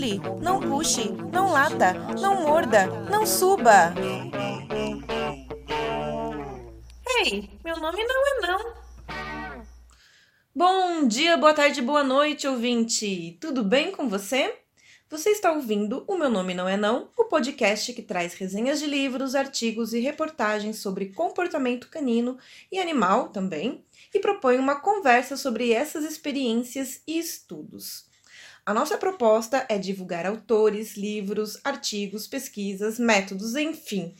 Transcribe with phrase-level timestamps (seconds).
[0.00, 3.92] pule, não puxe, não lata, não morda, não suba.
[7.18, 8.74] Ei, meu nome não é não.
[10.54, 13.36] Bom dia, boa tarde, boa noite, ouvinte.
[13.40, 14.56] Tudo bem com você?
[15.10, 18.86] Você está ouvindo O Meu Nome Não É Não, o podcast que traz resenhas de
[18.86, 22.38] livros, artigos e reportagens sobre comportamento canino
[22.70, 28.09] e animal também, e propõe uma conversa sobre essas experiências e estudos.
[28.70, 34.14] A nossa proposta é divulgar autores, livros, artigos, pesquisas, métodos, enfim,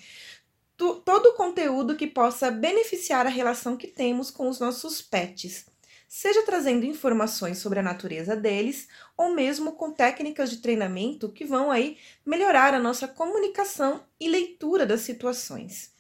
[0.77, 5.67] todo o conteúdo que possa beneficiar a relação que temos com os nossos pets
[6.09, 11.71] seja trazendo informações sobre a natureza deles ou mesmo com técnicas de treinamento que vão
[11.71, 15.93] aí melhorar a nossa comunicação e leitura das situações.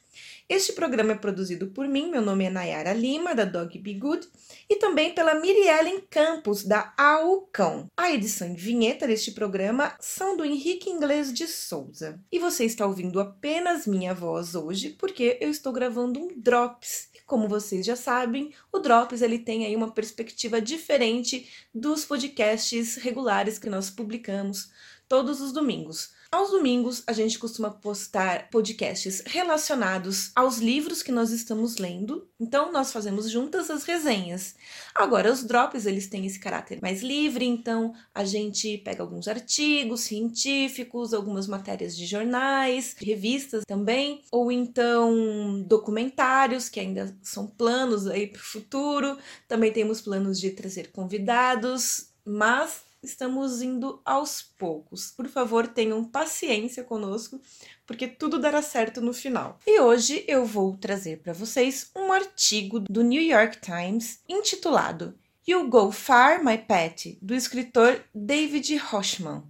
[0.51, 4.27] Este programa é produzido por mim, meu nome é Nayara Lima, da Dog Be Good,
[4.69, 7.87] e também pela Miriellen Campos, da Aucão.
[7.97, 12.21] A edição e vinheta deste programa são do Henrique Inglês de Souza.
[12.33, 17.47] E você está ouvindo apenas minha voz hoje porque eu estou gravando um Drops como
[17.47, 23.70] vocês já sabem, o Drops ele tem aí uma perspectiva diferente dos podcasts regulares que
[23.70, 24.73] nós publicamos
[25.09, 26.11] todos os domingos.
[26.33, 32.31] Aos domingos, a gente costuma postar podcasts relacionados aos livros que nós estamos lendo.
[32.39, 34.55] Então, nós fazemos juntas as resenhas.
[34.95, 40.03] Agora, os drops, eles têm esse caráter mais livre, então a gente pega alguns artigos
[40.03, 48.28] científicos, algumas matérias de jornais, revistas também, ou então documentários, que ainda são planos aí
[48.28, 49.19] para o futuro.
[49.48, 55.11] Também temos planos de trazer convidados, mas estamos indo aos poucos.
[55.11, 57.41] Por favor, tenham paciência conosco,
[57.87, 59.59] porque tudo dará certo no final.
[59.67, 65.69] E hoje eu vou trazer para vocês um artigo do New York Times intitulado You
[65.69, 69.42] Go Far, My Pet, do escritor David Hochman.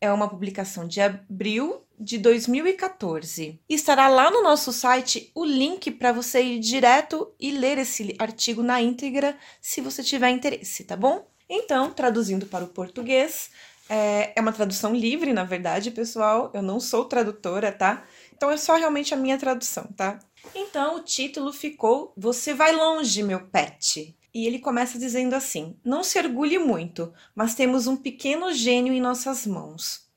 [0.00, 3.60] É uma publicação de abril de 2014.
[3.68, 8.62] Estará lá no nosso site o link para você ir direto e ler esse artigo
[8.62, 11.26] na íntegra, se você tiver interesse, tá bom?
[11.48, 13.50] Então, traduzindo para o português,
[13.88, 16.50] é, é uma tradução livre, na verdade, pessoal.
[16.52, 18.04] Eu não sou tradutora, tá?
[18.36, 20.18] Então é só realmente a minha tradução, tá?
[20.54, 24.14] Então o título ficou Você vai longe, meu pet.
[24.32, 29.00] E ele começa dizendo assim: Não se orgulhe muito, mas temos um pequeno gênio em
[29.00, 30.07] nossas mãos.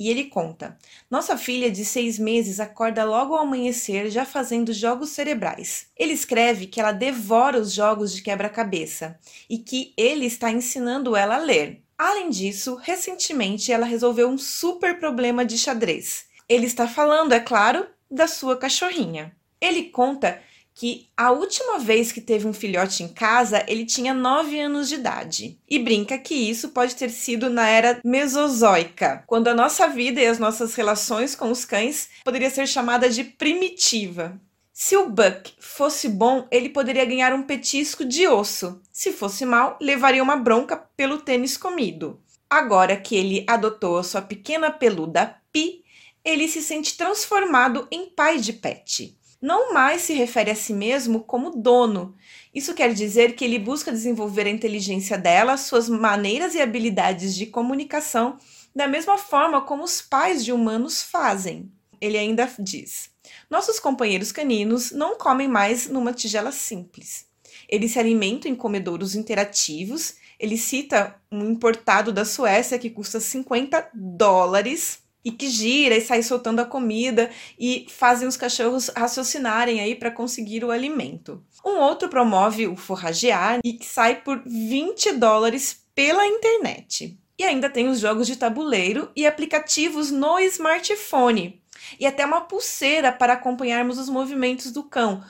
[0.00, 0.78] E ele conta:
[1.10, 5.88] Nossa filha de seis meses acorda logo ao amanhecer já fazendo jogos cerebrais.
[5.94, 9.18] Ele escreve que ela devora os jogos de quebra-cabeça
[9.48, 11.82] e que ele está ensinando ela a ler.
[11.98, 16.24] Além disso, recentemente ela resolveu um super problema de xadrez.
[16.48, 19.36] Ele está falando, é claro, da sua cachorrinha.
[19.60, 20.40] Ele conta
[20.74, 24.94] que a última vez que teve um filhote em casa, ele tinha 9 anos de
[24.94, 25.58] idade.
[25.68, 30.26] E brinca que isso pode ter sido na era mesozoica, quando a nossa vida e
[30.26, 34.40] as nossas relações com os cães poderia ser chamada de primitiva.
[34.72, 38.80] Se o Buck fosse bom, ele poderia ganhar um petisco de osso.
[38.90, 42.18] Se fosse mal, levaria uma bronca pelo tênis comido.
[42.48, 45.84] Agora que ele adotou a sua pequena peluda Pi,
[46.24, 51.20] ele se sente transformado em pai de pet não mais se refere a si mesmo
[51.20, 52.14] como dono.
[52.54, 57.46] Isso quer dizer que ele busca desenvolver a inteligência dela, suas maneiras e habilidades de
[57.46, 58.36] comunicação,
[58.74, 61.72] da mesma forma como os pais de humanos fazem.
[62.00, 63.10] Ele ainda diz:
[63.48, 67.26] Nossos companheiros caninos não comem mais numa tigela simples.
[67.68, 70.16] Eles se alimentam em comedouros interativos.
[70.38, 76.22] Ele cita um importado da Suécia que custa 50 dólares e que gira e sai
[76.22, 81.44] soltando a comida e fazem os cachorros raciocinarem aí para conseguir o alimento.
[81.64, 87.18] Um outro promove o forragear e que sai por 20 dólares pela internet.
[87.38, 91.62] E ainda tem os jogos de tabuleiro e aplicativos no smartphone.
[91.98, 95.24] E até uma pulseira para acompanharmos os movimentos do cão.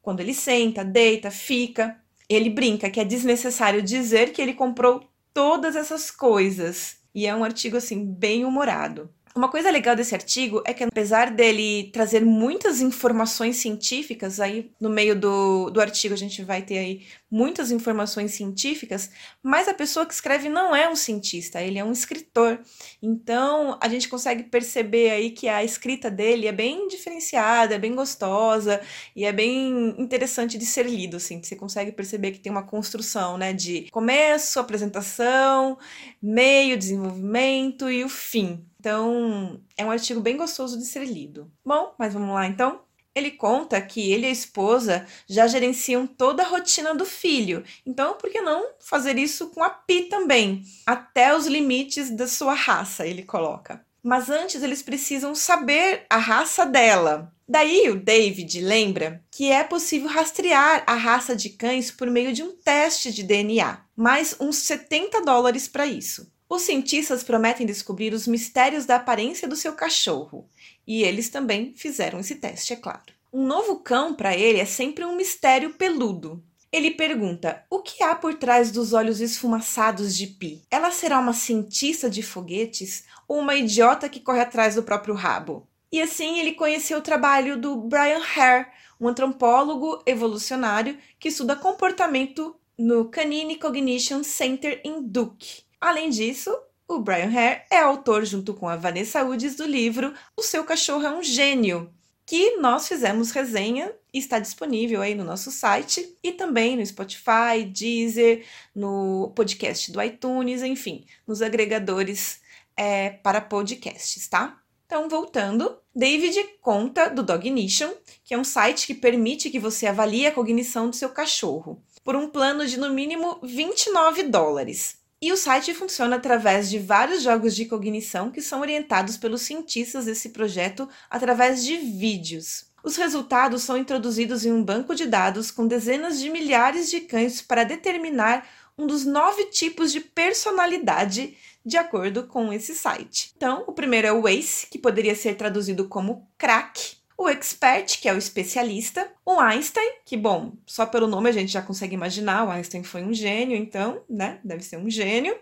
[0.00, 2.00] Quando ele senta, deita, fica.
[2.28, 6.98] Ele brinca que é desnecessário dizer que ele comprou todas essas coisas.
[7.12, 9.10] E é um artigo assim bem humorado.
[9.36, 14.88] Uma coisa legal desse artigo é que, apesar dele trazer muitas informações científicas, aí no
[14.88, 19.10] meio do, do artigo a gente vai ter aí muitas informações científicas,
[19.42, 22.58] mas a pessoa que escreve não é um cientista, ele é um escritor.
[23.02, 27.94] Então a gente consegue perceber aí que a escrita dele é bem diferenciada, é bem
[27.94, 28.80] gostosa
[29.14, 31.42] e é bem interessante de ser lido, assim.
[31.42, 35.76] Você consegue perceber que tem uma construção, né, de começo, apresentação,
[36.22, 38.64] meio, desenvolvimento e o fim.
[38.86, 41.50] Então, é um artigo bem gostoso de ser lido.
[41.64, 42.82] Bom, mas vamos lá então?
[43.12, 48.14] Ele conta que ele e a esposa já gerenciam toda a rotina do filho, então
[48.14, 50.62] por que não fazer isso com a Pi também?
[50.86, 53.84] Até os limites da sua raça, ele coloca.
[54.04, 57.34] Mas antes eles precisam saber a raça dela.
[57.48, 62.44] Daí o David lembra que é possível rastrear a raça de cães por meio de
[62.44, 66.35] um teste de DNA, mais uns 70 dólares para isso.
[66.48, 70.48] Os cientistas prometem descobrir os mistérios da aparência do seu cachorro,
[70.86, 73.16] e eles também fizeram esse teste, é claro.
[73.32, 76.42] Um novo cão para ele é sempre um mistério peludo.
[76.72, 80.62] Ele pergunta: o que há por trás dos olhos esfumaçados de Pi?
[80.70, 85.66] Ela será uma cientista de foguetes ou uma idiota que corre atrás do próprio rabo?
[85.90, 88.66] E assim ele conheceu o trabalho do Brian Hare,
[89.00, 95.65] um antropólogo evolucionário que estuda comportamento no Canine Cognition Center em Duke.
[95.86, 96.52] Além disso,
[96.88, 101.06] o Brian Hare é autor, junto com a Vanessa Udes, do livro O Seu Cachorro
[101.06, 101.94] é um Gênio,
[102.26, 107.62] que nós fizemos resenha e está disponível aí no nosso site e também no Spotify,
[107.64, 108.44] Deezer,
[108.74, 112.40] no podcast do iTunes, enfim, nos agregadores
[112.76, 114.60] é, para podcasts, tá?
[114.86, 117.92] Então, voltando, David conta do Dognition,
[118.24, 122.16] que é um site que permite que você avalie a cognição do seu cachorro, por
[122.16, 125.05] um plano de no mínimo 29 dólares.
[125.20, 130.04] E o site funciona através de vários jogos de cognição que são orientados pelos cientistas
[130.04, 132.66] desse projeto através de vídeos.
[132.84, 137.40] Os resultados são introduzidos em um banco de dados com dezenas de milhares de cães
[137.40, 138.46] para determinar
[138.78, 143.32] um dos nove tipos de personalidade de acordo com esse site.
[143.36, 148.08] Então, o primeiro é o ACE, que poderia ser traduzido como crack, o expert, que
[148.08, 152.44] é o especialista, o Einstein, que bom, só pelo nome a gente já consegue imaginar,
[152.44, 155.38] o Einstein foi um gênio, então, né, deve ser um gênio.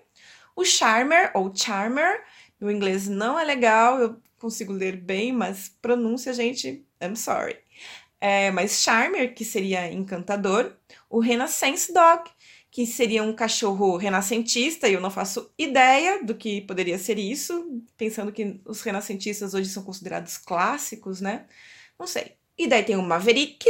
[0.55, 2.23] O charmer ou charmer,
[2.61, 7.59] meu inglês não é legal, eu consigo ler bem, mas pronúncia, gente, I'm sorry.
[8.21, 10.77] É, mas charmer, que seria encantador.
[11.11, 12.31] O renaissance dog,
[12.75, 17.81] que seria um cachorro renascentista, e eu não faço ideia do que poderia ser isso,
[17.97, 21.47] pensando que os renascentistas hoje são considerados clássicos, né?
[21.97, 22.33] Não sei.
[22.59, 23.65] E daí tem o Maverick,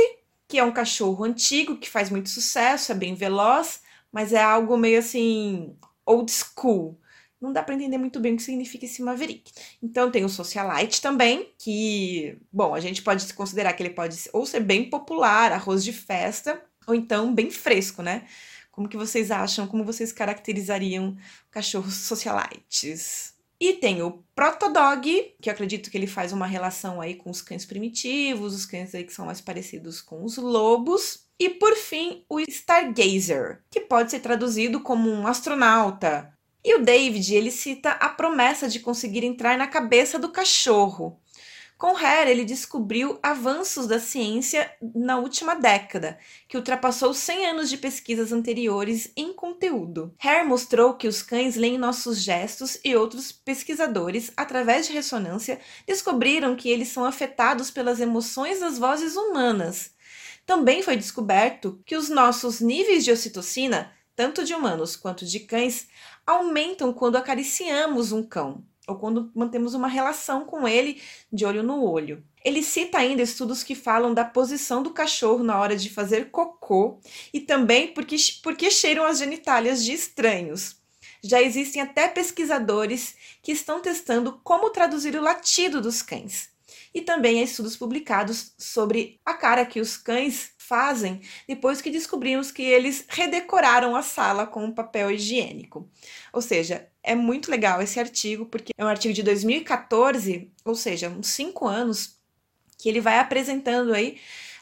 [0.49, 4.75] que é um cachorro antigo que faz muito sucesso, é bem veloz, mas é algo
[4.79, 6.99] meio assim old school.
[7.39, 9.53] Não dá para entender muito bem o que significa esse Maverick.
[9.83, 14.47] Então tem o Socialite também, que, bom, a gente pode considerar que ele pode ou
[14.47, 18.27] ser bem popular, arroz de festa, ou então bem fresco, né?
[18.75, 19.69] Como que vocês acham?
[19.69, 21.17] Como vocês caracterizariam
[21.49, 23.35] cachorros socialites?
[23.61, 27.41] E tem o Protodog, que eu acredito que ele faz uma relação aí com os
[27.41, 31.21] cães primitivos, os cães aí que são mais parecidos com os lobos.
[31.39, 36.37] E por fim, o Stargazer, que pode ser traduzido como um astronauta.
[36.65, 41.21] E o David, ele cita a promessa de conseguir entrar na cabeça do cachorro.
[41.77, 46.17] Com Hare, ele descobriu avanços da ciência na última década,
[46.49, 50.15] que ultrapassou 100 anos de pesquisas anteriores em conteúdo.
[50.23, 56.55] Hare mostrou que os cães leem nossos gestos e outros pesquisadores, através de ressonância, descobriram
[56.55, 59.91] que eles são afetados pelas emoções das vozes humanas.
[60.47, 65.89] Também foi descoberto que os nossos níveis de ocitocina, tanto de humanos quanto de cães,
[66.25, 71.01] aumentam quando acariciamos um cão ou quando mantemos uma relação com ele
[71.33, 72.23] de olho no olho.
[72.45, 77.01] Ele cita ainda estudos que falam da posição do cachorro na hora de fazer cocô
[77.33, 80.77] e também porque, porque cheiram as genitálias de estranhos.
[81.23, 86.54] Já existem até pesquisadores que estão testando como traduzir o latido dos cães.
[86.95, 92.51] E também há estudos publicados sobre a cara que os cães fazem depois que descobrimos
[92.51, 95.91] que eles redecoraram a sala com papel higiênico.
[96.33, 101.11] Ou seja, é muito legal esse artigo, porque é um artigo de 2014, ou seja,
[101.11, 102.17] uns cinco anos,
[102.79, 104.19] que ele vai apresentando aí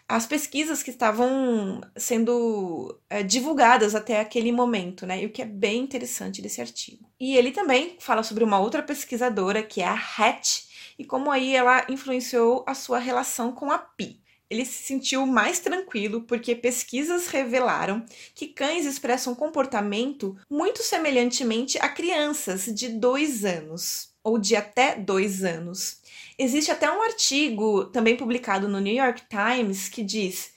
[0.09, 5.23] as pesquisas que estavam sendo é, divulgadas até aquele momento, né?
[5.23, 7.09] E o que é bem interessante desse artigo.
[7.19, 10.65] E ele também fala sobre uma outra pesquisadora, que é a Hatch,
[10.99, 14.23] e como aí ela influenciou a sua relação com a Pi
[14.53, 21.89] ele se sentiu mais tranquilo porque pesquisas revelaram que cães expressam comportamento muito semelhantemente a
[21.89, 26.03] crianças de dois anos ou de até dois anos.
[26.39, 30.53] Existe até um artigo também publicado no New York Times que diz: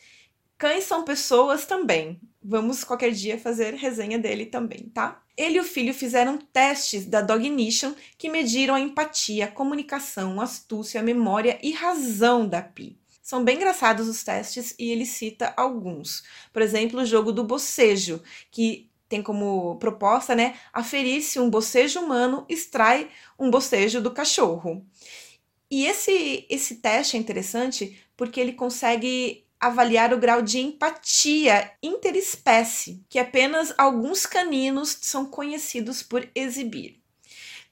[0.58, 2.20] cães são pessoas também.
[2.48, 5.20] Vamos qualquer dia fazer resenha dele também, tá?
[5.36, 10.44] Ele e o filho fizeram testes da Dognition que mediram a empatia, a comunicação, a
[10.44, 13.00] astúcia, a memória e razão da Pi.
[13.20, 16.24] São bem engraçados os testes e ele cita alguns.
[16.54, 18.22] Por exemplo, o jogo do bocejo,
[18.52, 23.10] que tem como proposta, né, aferir se um bocejo humano extrai
[23.40, 24.86] um bocejo do cachorro.
[25.72, 33.04] E esse, esse teste é interessante porque ele consegue avaliar o grau de empatia interespécie
[33.10, 37.02] que apenas alguns caninos são conhecidos por exibir.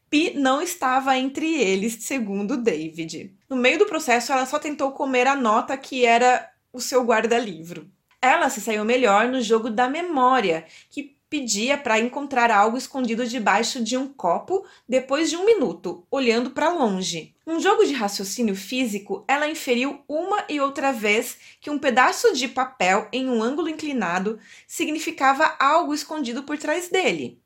[0.09, 3.35] Pi não estava entre eles, segundo David.
[3.49, 7.89] No meio do processo, ela só tentou comer a nota que era o seu guarda-livro.
[8.21, 13.83] Ela se saiu melhor no jogo da memória, que pedia para encontrar algo escondido debaixo
[13.83, 17.33] de um copo depois de um minuto, olhando para longe.
[17.47, 22.47] Um jogo de raciocínio físico, ela inferiu uma e outra vez que um pedaço de
[22.47, 27.41] papel em um ângulo inclinado significava algo escondido por trás dele.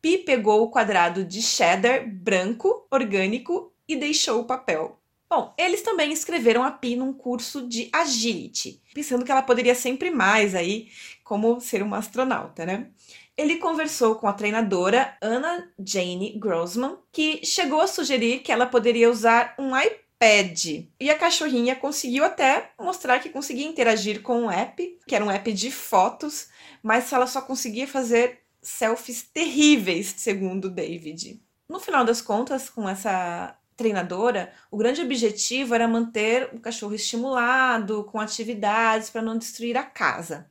[0.00, 5.02] Pi pegou o quadrado de cheddar branco, orgânico, e deixou o papel.
[5.34, 10.10] Bom, eles também escreveram a Pi num curso de agility, pensando que ela poderia sempre
[10.10, 10.88] mais aí
[11.24, 12.88] como ser uma astronauta, né?
[13.36, 19.10] Ele conversou com a treinadora Anna Jane Grossman, que chegou a sugerir que ela poderia
[19.10, 20.86] usar um iPad.
[21.00, 25.30] E a cachorrinha conseguiu até mostrar que conseguia interagir com o app, que era um
[25.30, 26.48] app de fotos,
[26.82, 31.42] mas ela só conseguia fazer selfies terríveis, segundo David.
[31.68, 38.04] No final das contas, com essa treinadora, o grande objetivo era manter o cachorro estimulado,
[38.04, 40.46] com atividades para não destruir a casa.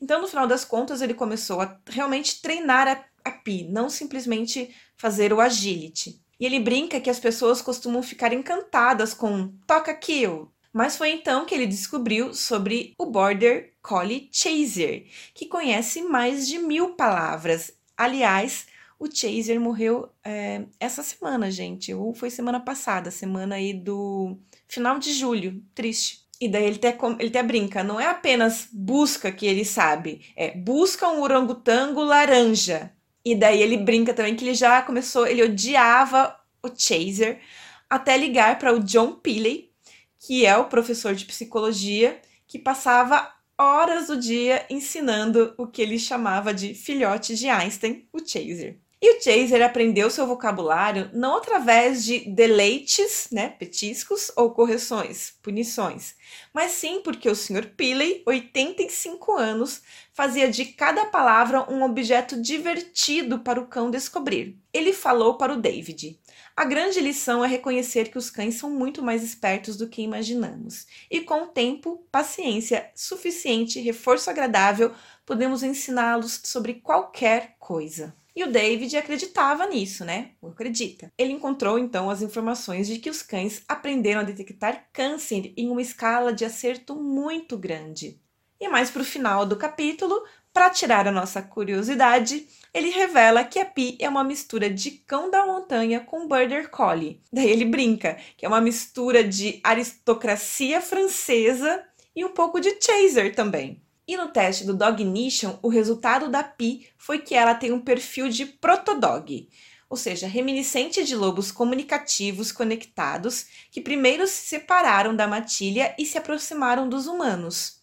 [0.00, 4.74] Então, no final das contas, ele começou a realmente treinar a, a Pi, não simplesmente
[4.96, 6.20] fazer o agility.
[6.38, 10.52] E ele brinca que as pessoas costumam ficar encantadas com toca kill.
[10.72, 16.58] Mas foi então que ele descobriu sobre o Border Collie Chaser, que conhece mais de
[16.58, 17.72] mil palavras.
[17.96, 18.66] Aliás,
[18.98, 24.98] o Chaser morreu é, essa semana, gente, ou foi semana passada, semana aí do final
[24.98, 25.62] de julho.
[25.74, 26.26] Triste.
[26.40, 30.50] E daí ele até, ele até brinca, não é apenas busca que ele sabe, é
[30.50, 32.92] busca um orangotango laranja.
[33.24, 37.40] E daí ele brinca também que ele já começou, ele odiava o Chaser,
[37.88, 39.72] até ligar para o John Pilley,
[40.18, 45.98] que é o professor de psicologia, que passava horas do dia ensinando o que ele
[45.98, 48.78] chamava de filhote de Einstein, o Chaser.
[49.00, 56.14] E o Chaser aprendeu seu vocabulário não através de deleites, né, petiscos ou correções, punições,
[56.52, 57.74] mas sim porque o Sr.
[57.76, 59.82] Pilley, 85 anos,
[60.14, 64.58] fazia de cada palavra um objeto divertido para o cão descobrir.
[64.72, 66.18] Ele falou para o David:
[66.56, 70.86] a grande lição é reconhecer que os cães são muito mais espertos do que imaginamos,
[71.10, 74.94] e com tempo, paciência, suficiente reforço agradável,
[75.26, 78.16] podemos ensiná-los sobre qualquer coisa.
[78.36, 80.32] E o David acreditava nisso, né?
[80.42, 81.10] Ou acredita.
[81.16, 85.80] Ele encontrou então as informações de que os cães aprenderam a detectar câncer em uma
[85.80, 88.20] escala de acerto muito grande.
[88.60, 93.58] E mais para o final do capítulo, para tirar a nossa curiosidade, ele revela que
[93.58, 97.22] a Pi é uma mistura de cão da montanha com border collie.
[97.32, 101.82] Daí ele brinca que é uma mistura de aristocracia francesa
[102.14, 103.85] e um pouco de chaser também.
[104.08, 108.28] E no teste do Dognition, o resultado da Pi foi que ela tem um perfil
[108.28, 109.48] de protodog,
[109.90, 116.16] ou seja, reminiscente de lobos comunicativos conectados que primeiro se separaram da matilha e se
[116.18, 117.82] aproximaram dos humanos.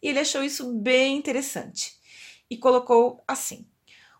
[0.00, 1.94] E ele achou isso bem interessante
[2.48, 3.66] e colocou assim: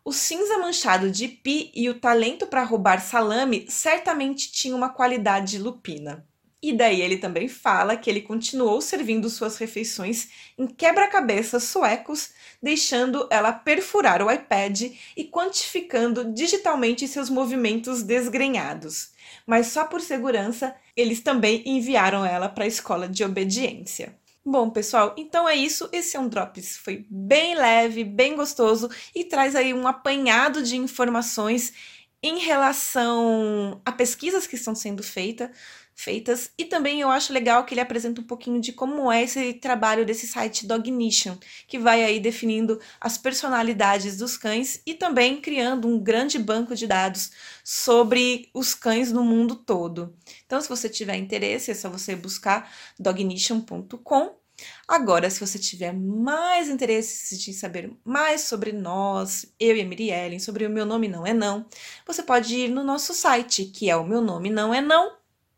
[0.05, 5.59] o cinza manchado de Pi e o talento para roubar salame certamente tinham uma qualidade
[5.59, 6.27] lupina.
[6.67, 12.31] E daí ele também fala que ele continuou servindo suas refeições em quebra-cabeças suecos,
[12.63, 19.11] deixando ela perfurar o iPad e quantificando digitalmente seus movimentos desgrenhados.
[19.47, 24.19] Mas só por segurança, eles também enviaram ela para a escola de obediência.
[24.43, 25.87] Bom, pessoal, então é isso.
[25.93, 26.79] Esse é um Drops.
[26.79, 31.75] Foi bem leve, bem gostoso e traz aí um apanhado de informações
[32.25, 35.53] em relação a pesquisas que estão sendo feita,
[35.95, 36.51] feitas.
[36.59, 40.05] E também eu acho legal que ele apresenta um pouquinho de como é esse trabalho
[40.05, 41.37] desse site Dognition,
[41.67, 46.87] que vai aí definindo as personalidades dos cães e também criando um grande banco de
[46.87, 47.31] dados
[47.63, 50.17] sobre os cães no mundo todo.
[50.47, 54.45] Então, se você tiver interesse, é só você buscar dognition.com.
[54.87, 60.39] Agora, se você tiver mais interesse de saber mais sobre nós, eu e a Miriellen,
[60.39, 61.67] sobre o meu nome não é não,
[62.07, 64.81] você pode ir no nosso site, que é o meu nome não é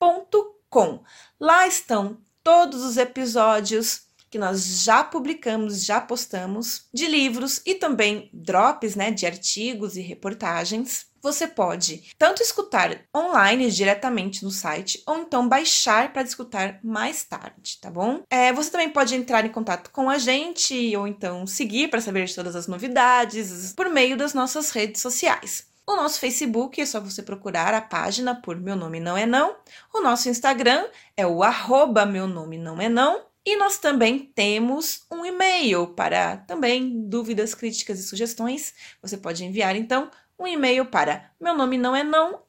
[0.01, 1.03] não.com.
[1.41, 8.29] Lá estão todos os episódios que nós já publicamos, já postamos, de livros e também
[8.33, 15.19] drops, né, de artigos e reportagens você pode tanto escutar online diretamente no site ou
[15.19, 18.23] então baixar para escutar mais tarde, tá bom?
[18.31, 22.27] É, você também pode entrar em contato com a gente ou então seguir para saber
[22.27, 25.67] de todas as novidades por meio das nossas redes sociais.
[25.89, 29.57] O nosso Facebook é só você procurar a página por Meu Nome Não É Não.
[29.95, 30.85] O nosso Instagram
[31.17, 33.25] é o arroba Meu Nome Não É Não.
[33.45, 38.75] E nós também temos um e-mail para também dúvidas, críticas e sugestões.
[39.01, 42.43] Você pode enviar então um e-mail para meu nome não é não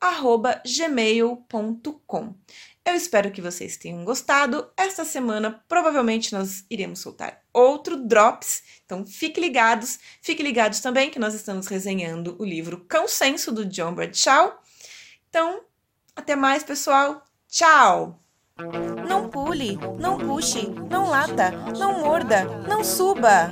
[0.65, 2.33] gmail.com.
[2.85, 4.69] Eu espero que vocês tenham gostado.
[4.77, 9.99] Esta semana provavelmente nós iremos soltar outro drops, então fiquem ligados.
[10.21, 14.57] Fiquem ligados também que nós estamos resenhando o livro Cão Senso do John Bradshaw.
[15.29, 15.63] Então,
[16.15, 17.21] até mais, pessoal.
[17.49, 18.19] Tchau.
[19.07, 23.51] Não pule, não puxe, não lata, não morda, não suba.